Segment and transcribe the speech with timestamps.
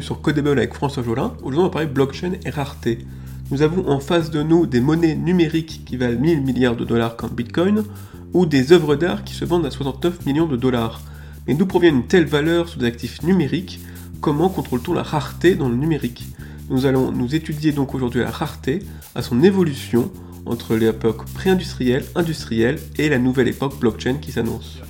[0.00, 1.34] sur Codable avec François Jolin.
[1.42, 2.98] Aujourd'hui, on va parler blockchain et rareté.
[3.50, 7.16] Nous avons en face de nous des monnaies numériques qui valent 1000 milliards de dollars
[7.16, 7.84] comme Bitcoin,
[8.32, 11.00] ou des œuvres d'art qui se vendent à 69 millions de dollars.
[11.46, 13.80] Mais d'où provient une telle valeur sur des actifs numériques?
[14.20, 16.24] Comment contrôle-t-on la rareté dans le numérique?
[16.68, 18.82] Nous allons nous étudier donc aujourd'hui la rareté,
[19.14, 20.10] à son évolution
[20.44, 24.80] entre l'époque pré-industrielle, industrielle et la nouvelle époque blockchain qui s'annonce.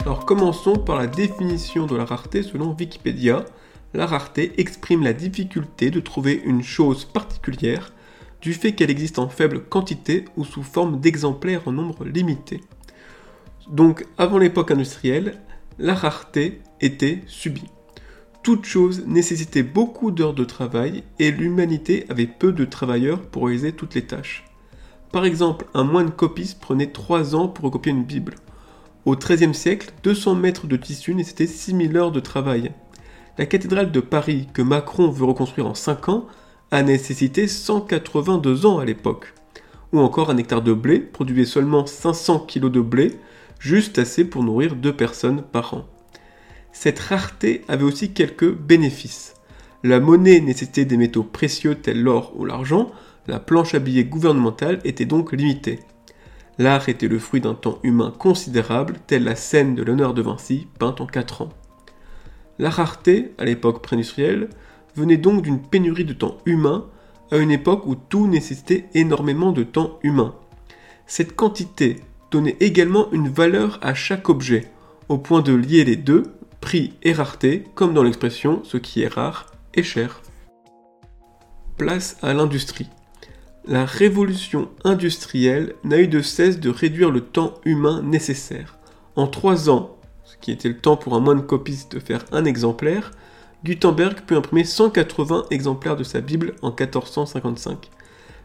[0.00, 3.44] Alors commençons par la définition de la rareté selon Wikipédia.
[3.94, 7.92] La rareté exprime la difficulté de trouver une chose particulière
[8.40, 12.60] du fait qu'elle existe en faible quantité ou sous forme d'exemplaires en nombre limité.
[13.68, 15.40] Donc avant l'époque industrielle,
[15.78, 17.68] la rareté était subie.
[18.42, 23.72] Toute chose nécessitait beaucoup d'heures de travail et l'humanité avait peu de travailleurs pour réaliser
[23.72, 24.44] toutes les tâches.
[25.12, 28.36] Par exemple, un moine copiste prenait 3 ans pour recopier une Bible.
[29.08, 32.72] Au XIIIe siècle, 200 mètres de tissu nécessitaient 6000 heures de travail.
[33.38, 36.26] La cathédrale de Paris, que Macron veut reconstruire en 5 ans,
[36.70, 39.32] a nécessité 182 ans à l'époque.
[39.94, 43.18] Ou encore un hectare de blé produisait seulement 500 kg de blé,
[43.58, 45.86] juste assez pour nourrir deux personnes par an.
[46.72, 49.32] Cette rareté avait aussi quelques bénéfices.
[49.84, 52.90] La monnaie nécessitait des métaux précieux tels l'or ou l'argent,
[53.26, 55.78] la planche à billets gouvernementale était donc limitée.
[56.58, 60.66] L'art était le fruit d'un temps humain considérable, telle la scène de l'honneur de Vinci,
[60.80, 61.50] peinte en 4 ans.
[62.58, 64.50] La rareté, à l'époque pré-industrielle,
[64.96, 66.86] venait donc d'une pénurie de temps humain
[67.30, 70.34] à une époque où tout nécessitait énormément de temps humain.
[71.06, 72.00] Cette quantité
[72.32, 74.70] donnait également une valeur à chaque objet,
[75.08, 76.24] au point de lier les deux,
[76.60, 80.22] prix et rareté, comme dans l'expression ce qui est rare est cher.
[81.76, 82.88] Place à l'industrie
[83.68, 88.78] la révolution industrielle n'a eu de cesse de réduire le temps humain nécessaire.
[89.14, 92.46] En trois ans, ce qui était le temps pour un moine copiste de faire un
[92.46, 93.10] exemplaire,
[93.64, 97.90] Gutenberg put imprimer 180 exemplaires de sa Bible en 1455.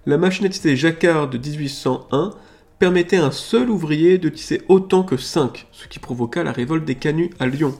[0.05, 2.31] La machine Jacquard de 1801
[2.77, 6.83] permettait à un seul ouvrier de tisser autant que 5, ce qui provoqua la révolte
[6.83, 7.73] des canuts à Lyon.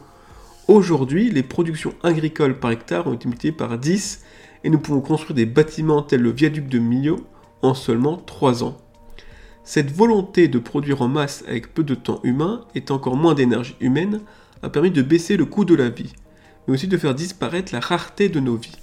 [0.70, 4.22] Aujourd'hui, les productions agricoles par hectare ont été multipliées par 10
[4.64, 7.28] et nous pouvons construire des bâtiments tels le viaduc de Millau
[7.64, 8.78] en seulement 3 ans.
[9.64, 13.76] Cette volonté de produire en masse avec peu de temps humain et encore moins d'énergie
[13.80, 14.22] humaine
[14.62, 16.14] a permis de baisser le coût de la vie,
[16.68, 18.78] mais aussi de faire disparaître la rareté de nos vies.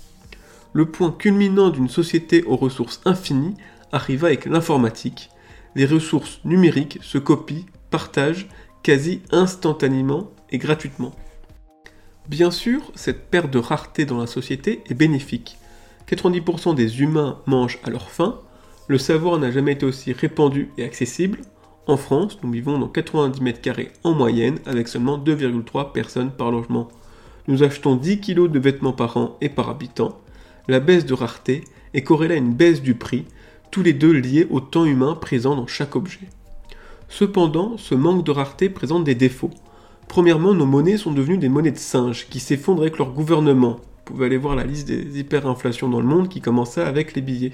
[0.73, 3.57] Le point culminant d'une société aux ressources infinies
[3.93, 5.31] arriva avec l'informatique.
[5.75, 8.49] Les ressources numériques se copient, partagent
[8.83, 11.13] quasi instantanément et gratuitement.
[12.29, 15.59] Bien sûr, cette perte de rareté dans la société est bénéfique.
[16.09, 18.41] 90% des humains mangent à leur faim,
[18.89, 21.41] le savoir n'a jamais été aussi répandu et accessible.
[21.87, 26.51] En France, nous vivons dans 90 mètres carrés en moyenne avec seulement 2,3 personnes par
[26.51, 26.89] logement.
[27.49, 30.19] Nous achetons 10 kg de vêtements par an et par habitant.
[30.69, 31.65] La baisse de rareté
[31.95, 33.25] est corrélée à une baisse du prix,
[33.71, 36.29] tous les deux liés au temps humain présent dans chaque objet.
[37.09, 39.51] Cependant, ce manque de rareté présente des défauts.
[40.09, 43.77] Premièrement, nos monnaies sont devenues des monnaies de singes qui s'effondrent avec leur gouvernement.
[44.07, 47.23] Vous pouvez aller voir la liste des hyperinflations dans le monde qui commença avec les
[47.23, 47.53] billets.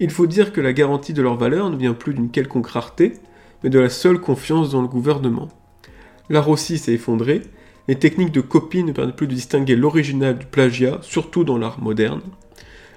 [0.00, 3.14] Il faut dire que la garantie de leur valeur ne vient plus d'une quelconque rareté,
[3.62, 5.48] mais de la seule confiance dans le gouvernement.
[6.30, 7.42] L'art aussi s'est effondré,
[7.88, 11.80] les techniques de copie ne permettent plus de distinguer l'original du plagiat, surtout dans l'art
[11.80, 12.20] moderne.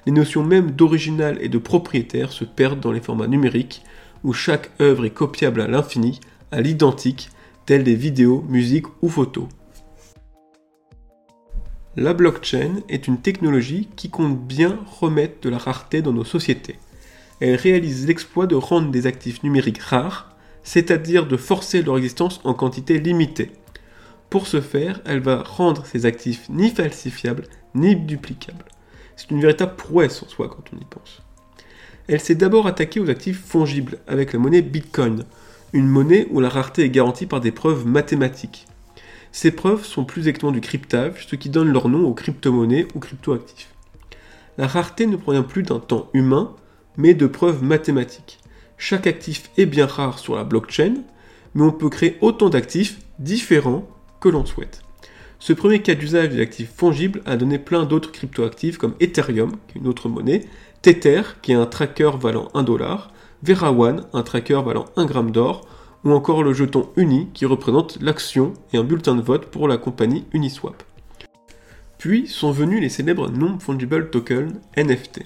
[0.05, 3.83] Les notions même d'original et de propriétaire se perdent dans les formats numériques,
[4.23, 6.19] où chaque œuvre est copiable à l'infini,
[6.51, 7.29] à l'identique,
[7.65, 9.47] telles des vidéos, musiques ou photos.
[11.95, 16.75] La blockchain est une technologie qui compte bien remettre de la rareté dans nos sociétés
[17.41, 22.53] elle réalise l'exploit de rendre des actifs numériques rares, c'est-à-dire de forcer leur existence en
[22.53, 23.51] quantité limitée.
[24.29, 28.65] Pour ce faire, elle va rendre ces actifs ni falsifiables ni duplicables.
[29.15, 31.21] C'est une véritable prouesse en soi quand on y pense.
[32.07, 35.25] Elle s'est d'abord attaquée aux actifs fongibles avec la monnaie Bitcoin,
[35.73, 38.67] une monnaie où la rareté est garantie par des preuves mathématiques.
[39.31, 42.99] Ces preuves sont plus exactement du cryptage, ce qui donne leur nom aux crypto-monnaies ou
[42.99, 43.69] crypto-actifs.
[44.57, 46.53] La rareté ne provient plus d'un temps humain,
[46.97, 48.39] mais de preuves mathématiques.
[48.77, 50.95] Chaque actif est bien rare sur la blockchain,
[51.53, 53.87] mais on peut créer autant d'actifs différents
[54.19, 54.81] que l'on souhaite.
[55.39, 59.77] Ce premier cas d'usage des actifs fongibles a donné plein d'autres cryptoactifs comme Ethereum, qui
[59.77, 60.45] est une autre monnaie,
[60.81, 63.11] Tether, qui est un tracker valant 1 dollar,
[63.45, 65.67] Vera1, un tracker valant 1 gramme d'or,
[66.03, 69.77] ou encore le jeton Uni, qui représente l'action et un bulletin de vote pour la
[69.77, 70.83] compagnie Uniswap.
[71.97, 75.21] Puis sont venus les célèbres Non-Fungible Tokens, NFT,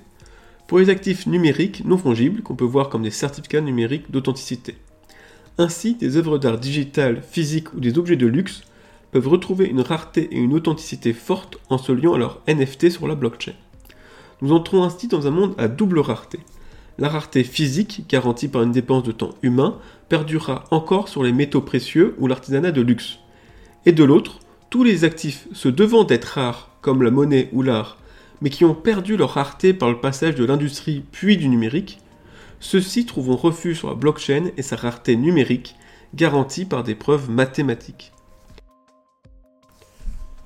[0.67, 4.77] pour les actifs numériques non fongibles qu'on peut voir comme des certificats numériques d'authenticité.
[5.57, 8.63] Ainsi, des œuvres d'art digitales, physiques ou des objets de luxe
[9.11, 13.07] peuvent retrouver une rareté et une authenticité forte en se liant à leur NFT sur
[13.07, 13.53] la blockchain.
[14.41, 16.39] Nous entrons ainsi dans un monde à double rareté.
[16.97, 19.77] La rareté physique, garantie par une dépense de temps humain,
[20.09, 23.19] perdurera encore sur les métaux précieux ou l'artisanat de luxe.
[23.85, 24.39] Et de l'autre,
[24.69, 27.97] tous les actifs se devant d'être rares, comme la monnaie ou l'art,
[28.45, 31.97] mais qui ont perdu leur rareté par le passage de l'industrie puis du numérique,
[32.59, 35.75] ceux-ci trouveront refuge sur la blockchain et sa rareté numérique,
[36.13, 38.13] garantie par des preuves mathématiques.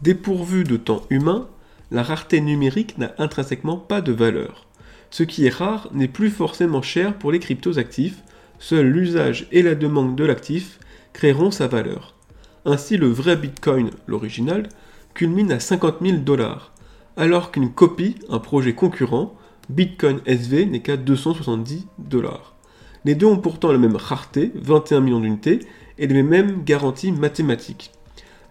[0.02, 1.50] Dépourvu de temps humain,
[1.92, 4.66] la rareté numérique n'a intrinsèquement pas de valeur.
[5.10, 8.24] Ce qui est rare n'est plus forcément cher pour les cryptos actifs,
[8.60, 10.80] seul l'usage et la demande de l'actif
[11.12, 12.16] créeront sa valeur.
[12.64, 14.70] Ainsi, le vrai Bitcoin, l'original,
[15.14, 16.72] culmine à 50 000 dollars,
[17.20, 19.36] alors qu'une copie, un projet concurrent,
[19.70, 22.56] Bitcoin SV, n'est qu'à 270 dollars.
[23.04, 25.60] Les deux ont pourtant la même rareté, 21 millions d'unités,
[25.98, 27.92] et les mêmes garanties mathématiques.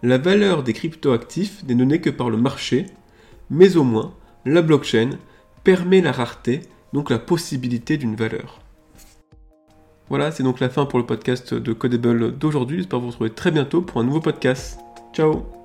[0.03, 2.85] La valeur des cryptoactifs n'est donnée que par le marché,
[3.49, 4.13] mais au moins,
[4.45, 5.09] la blockchain
[5.63, 6.61] permet la rareté,
[6.93, 8.61] donc la possibilité d'une valeur.
[10.09, 12.77] Voilà, c'est donc la fin pour le podcast de Codable d'aujourd'hui.
[12.77, 14.79] J'espère vous retrouver très bientôt pour un nouveau podcast.
[15.11, 15.58] Ciao